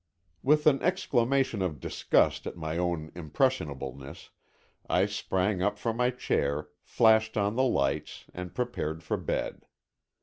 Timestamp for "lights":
7.61-8.25